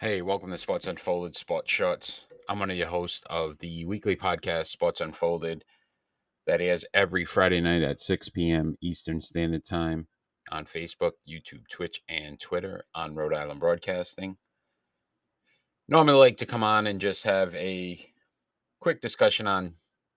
[0.00, 2.26] Hey, welcome to Sports Unfolded Sports Shots.
[2.48, 5.64] I'm one of your hosts of the weekly podcast Sports Unfolded
[6.48, 8.76] that airs every Friday night at 6 p.m.
[8.80, 10.08] Eastern Standard Time
[10.50, 14.36] on Facebook, YouTube, Twitch, and Twitter on Rhode Island Broadcasting.
[15.86, 18.04] Normally like to come on and just have a
[18.80, 19.74] quick discussion on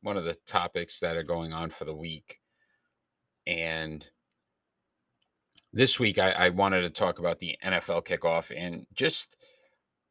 [0.00, 2.38] one of the topics that are going on for the week.
[3.46, 4.04] And
[5.74, 9.36] this week I, I wanted to talk about the NFL kickoff and just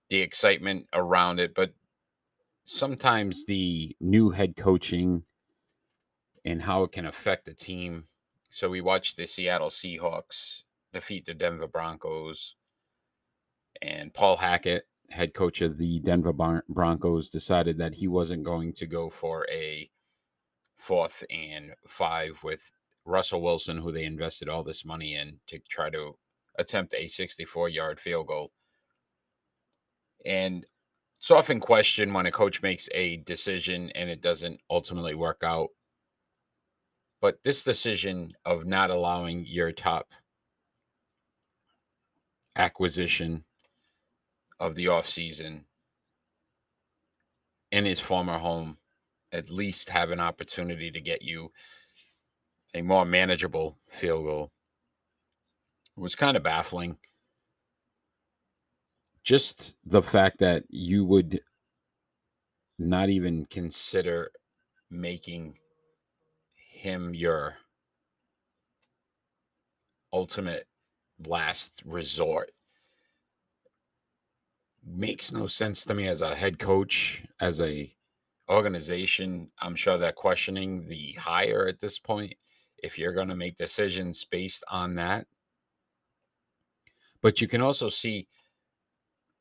[0.10, 1.74] the excitement around it, but
[2.64, 5.24] sometimes the new head coaching
[6.46, 8.06] and how it can affect the team.
[8.50, 10.62] So we watched the Seattle Seahawks
[10.94, 12.56] defeat the Denver Broncos,
[13.82, 18.88] and Paul Hackett, head coach of the Denver Broncos, decided that he wasn't going to
[18.88, 19.90] go for a
[20.78, 22.72] fourth and five with
[23.06, 26.18] Russell Wilson, who they invested all this money in to try to
[26.58, 28.52] attempt a 64 yard field goal.
[30.26, 30.66] And
[31.20, 35.70] it's often questioned when a coach makes a decision and it doesn't ultimately work out.
[37.22, 40.12] But this decision of not allowing your top
[42.56, 43.44] acquisition
[44.60, 45.62] of the offseason
[47.72, 48.78] in his former home
[49.32, 51.52] at least have an opportunity to get you
[52.74, 54.52] a more manageable field goal
[55.96, 56.98] was kind of baffling
[59.28, 61.42] just the fact that you would
[62.80, 64.32] not even consider
[64.90, 65.54] making
[66.72, 67.56] him your
[70.14, 70.66] ultimate
[71.28, 72.52] last resort.
[74.86, 77.94] Makes no sense to me as a head coach as a
[78.50, 79.52] organization.
[79.60, 82.34] I'm sure they're questioning the hire at this point
[82.78, 85.28] if you're going to make decisions based on that.
[87.22, 88.30] But you can also see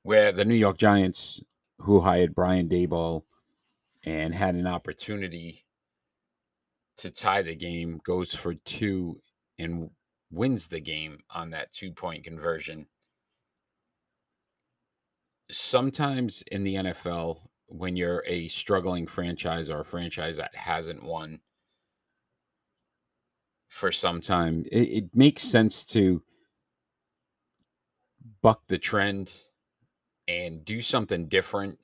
[0.07, 1.41] where the New York Giants,
[1.81, 3.25] who hired Brian Daboll
[4.05, 5.65] and had an opportunity
[6.99, 9.16] to tie the game, goes for two
[9.59, 9.91] and
[10.31, 12.87] wins the game on that two point conversion.
[15.50, 21.41] Sometimes in the NFL, when you're a struggling franchise or a franchise that hasn't won
[23.66, 26.22] for some time, it, it makes sense to
[28.41, 29.33] buck the trend
[30.28, 31.78] and do something different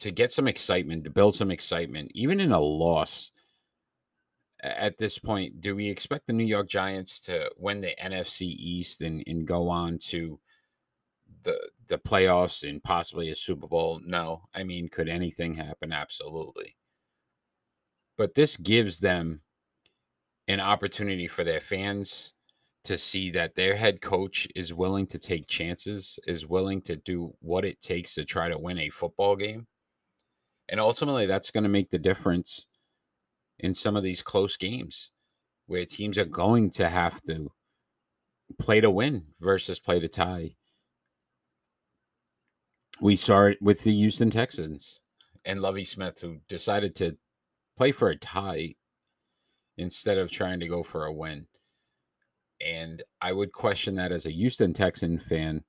[0.00, 3.30] to get some excitement, to build some excitement, even in a loss.
[4.62, 9.00] At this point, do we expect the New York Giants to win the NFC East
[9.02, 10.38] and, and go on to
[11.42, 14.00] the the playoffs and possibly a Super Bowl?
[14.04, 14.42] No.
[14.54, 15.92] I mean, could anything happen?
[15.92, 16.76] Absolutely.
[18.18, 19.40] But this gives them
[20.48, 22.32] an opportunity for their fans
[22.84, 27.34] to see that their head coach is willing to take chances, is willing to do
[27.40, 29.66] what it takes to try to win a football game.
[30.68, 32.66] And ultimately, that's going to make the difference
[33.58, 35.10] in some of these close games
[35.66, 37.50] where teams are going to have to
[38.58, 40.54] play to win versus play to tie.
[43.00, 45.00] We saw it with the Houston Texans
[45.44, 47.16] and Lovie Smith, who decided to
[47.76, 48.74] play for a tie
[49.76, 51.46] instead of trying to go for a win.
[52.60, 55.64] And I would question that as a Houston Texan fan.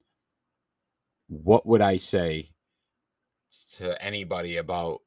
[1.28, 2.52] What would I say
[3.78, 5.00] to anybody about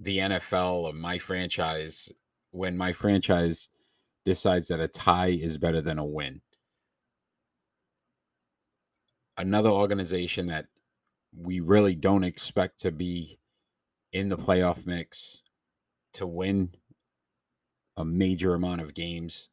[0.00, 2.08] the NFL or my franchise
[2.50, 3.68] when my franchise
[4.24, 6.40] decides that a tie is better than a win?
[9.36, 10.66] Another organization that
[11.36, 13.38] we really don't expect to be
[14.12, 15.42] in the playoff mix
[16.14, 16.70] to win
[17.98, 19.50] a major amount of games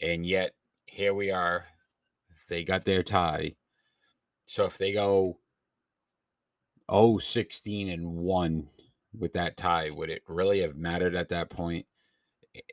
[0.00, 0.54] and yet
[0.90, 1.64] here we are.
[2.48, 3.54] They got their tie.
[4.46, 5.38] So if they go
[6.90, 8.68] 0 16 and 1
[9.18, 11.86] with that tie, would it really have mattered at that point?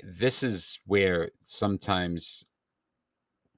[0.04, 2.46] This is where sometimes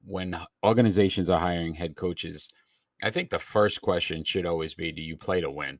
[0.05, 2.49] when organizations are hiring head coaches,
[3.01, 5.79] I think the first question should always be do you play to win?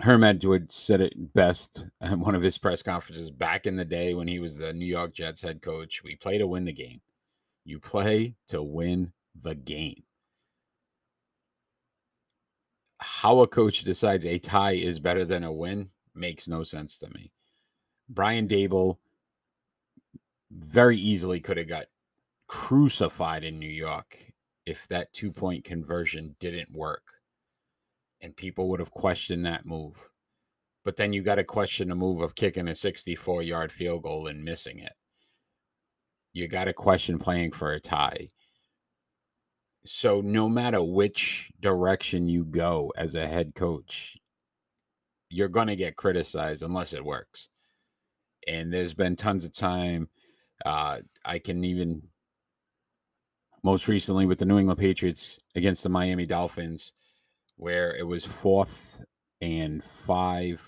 [0.00, 4.14] Herm Edwards said it best at one of his press conferences back in the day
[4.14, 6.02] when he was the New York Jets head coach.
[6.04, 7.00] We play to win the game.
[7.64, 9.12] You play to win
[9.42, 10.04] the game.
[12.98, 17.10] How a coach decides a tie is better than a win makes no sense to
[17.10, 17.32] me.
[18.08, 18.98] Brian Daboll
[20.50, 21.86] very easily could have got
[22.46, 24.16] crucified in New York
[24.64, 27.17] if that two point conversion didn't work
[28.20, 29.96] and people would have questioned that move.
[30.84, 34.26] But then you got to question the move of kicking a 64 yard field goal
[34.26, 34.92] and missing it.
[36.32, 38.28] You got to question playing for a tie.
[39.84, 44.16] So no matter which direction you go as a head coach,
[45.30, 47.48] you're going to get criticized unless it works.
[48.46, 50.08] And there's been tons of time.
[50.64, 52.02] Uh, I can even
[53.62, 56.92] most recently with the New England Patriots against the Miami Dolphins,
[57.58, 59.04] where it was fourth
[59.40, 60.62] and five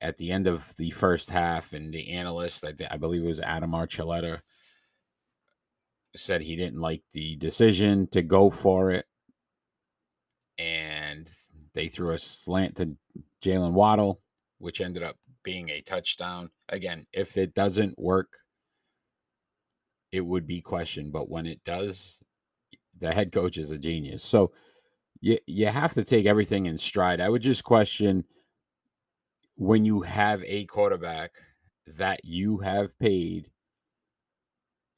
[0.00, 3.40] at the end of the first half, and the analyst, I, I believe it was
[3.40, 4.40] Adam Archuleta,
[6.16, 9.04] said he didn't like the decision to go for it,
[10.58, 11.28] and
[11.74, 12.96] they threw a slant to
[13.42, 14.20] Jaylen Waddle,
[14.58, 16.50] which ended up being a touchdown.
[16.68, 18.38] Again, if it doesn't work,
[20.12, 22.18] it would be questioned, but when it does,
[22.98, 24.22] the head coach is a genius.
[24.22, 24.52] So
[25.20, 27.20] you you have to take everything in stride.
[27.20, 28.24] I would just question
[29.56, 31.32] when you have a quarterback
[31.98, 33.50] that you have paid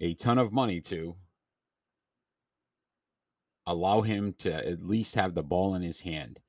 [0.01, 1.17] a ton of money to
[3.67, 6.41] allow him to at least have the ball in his hand.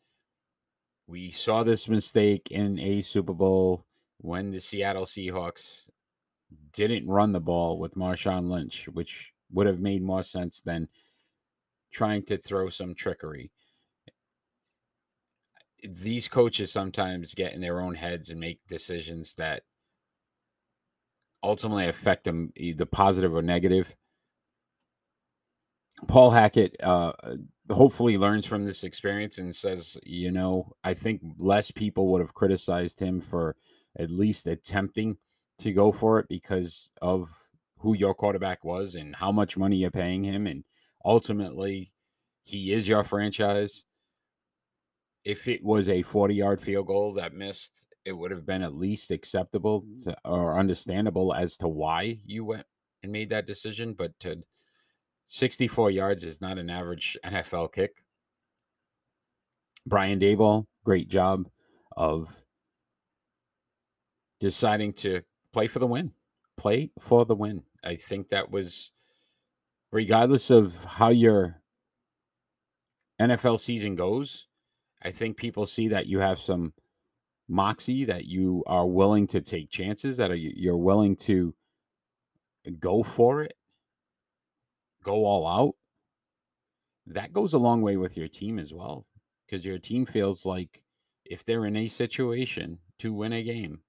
[1.08, 3.86] We saw this mistake in a Super Bowl
[4.18, 5.90] when the Seattle Seahawks
[6.72, 10.88] didn't run the ball with Marshawn Lynch, which would have made more sense than
[11.92, 13.52] trying to throw some trickery.
[15.84, 19.64] These coaches sometimes get in their own heads and make decisions that
[21.44, 23.94] ultimately affect them either positive or negative.
[26.08, 27.14] Paul Hackett uh,
[27.70, 32.34] hopefully learns from this experience and says, you know, I think less people would have
[32.34, 33.56] criticized him for
[33.98, 35.18] at least attempting
[35.60, 37.30] to go for it because of
[37.78, 40.48] who your quarterback was and how much money you're paying him.
[40.48, 40.64] And
[41.06, 41.92] ultimately,
[42.44, 43.86] he is your franchise.
[45.26, 47.72] If it was a 40 yard field goal that missed,
[48.06, 50.10] it would have been at least acceptable mm-hmm.
[50.10, 52.66] to, or understandable as to why you went
[53.02, 53.94] and made that decision.
[53.94, 54.44] But to
[55.28, 58.04] 64 yards is not an average NFL kick.
[59.86, 61.50] Brian Daboll, great job
[61.96, 62.44] of
[64.40, 65.22] deciding to
[65.54, 66.12] play for the win.
[66.58, 67.64] Play for the win.
[67.84, 68.92] I think that was,
[69.92, 71.62] regardless of how your
[73.20, 74.48] NFL season goes,
[75.04, 76.74] I think people see that you have some
[77.50, 81.54] moxie, that you are willing to take chances, that are, you're willing to
[82.80, 83.54] go for it,
[85.04, 85.76] go all out.
[87.08, 89.06] That goes a long way with your team as well,
[89.46, 90.82] because your team feels like
[91.26, 93.80] if they're in a situation to win a game,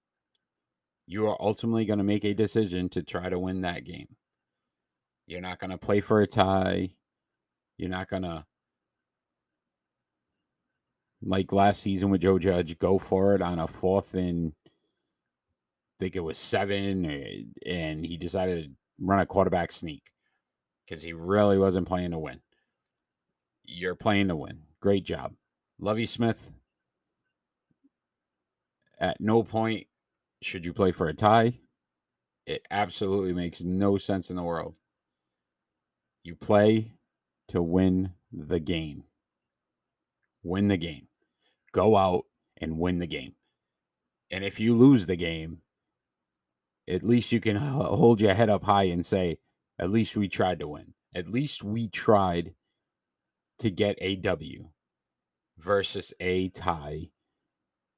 [1.06, 4.08] you are ultimately going to make a decision to try to win that game.
[5.26, 6.90] You're not going to play for a tie.
[7.78, 8.44] You're not going to,
[11.24, 14.70] like last season with Joe Judge, go for it on a fourth and I
[15.98, 20.02] think it was seven, eh, and he decided to run a quarterback sneak
[20.84, 22.40] because he really wasn't playing to win.
[23.62, 24.58] You're playing to win.
[24.80, 25.32] Great job.
[25.78, 26.50] Lovie Smith,
[28.98, 29.86] at no point
[30.42, 31.54] should you play for a tie?
[32.46, 34.74] It absolutely makes no sense in the world.
[36.22, 36.92] You play
[37.48, 39.04] to win the game.
[40.42, 41.06] Win the game.
[41.74, 42.24] Go out
[42.58, 43.34] and win the game.
[44.30, 45.58] And if you lose the game,
[46.88, 49.38] at least you can hold your head up high and say,
[49.78, 50.94] at least we tried to win.
[51.14, 52.54] At least we tried
[53.58, 54.68] to get a W
[55.58, 57.08] versus a tie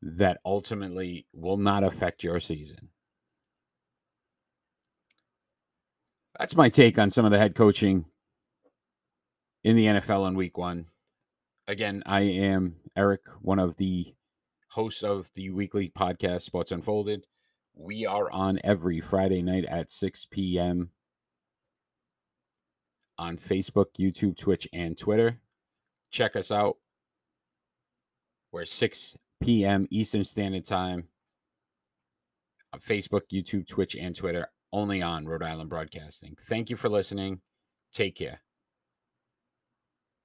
[0.02, 2.88] that ultimately will not affect your season.
[6.38, 8.04] That's my take on some of the head coaching
[9.64, 10.86] in the NFL in week one.
[11.68, 14.14] Again, I am Eric, one of the
[14.68, 17.26] hosts of the weekly podcast Sports Unfolded.
[17.74, 20.90] We are on every Friday night at 6 p.m.
[23.18, 25.40] on Facebook, YouTube, Twitch, and Twitter.
[26.12, 26.76] Check us out.
[28.52, 29.88] We're 6 p.m.
[29.90, 31.08] Eastern Standard Time
[32.72, 36.36] on Facebook, YouTube, Twitch, and Twitter, only on Rhode Island Broadcasting.
[36.48, 37.40] Thank you for listening.
[37.92, 38.40] Take care.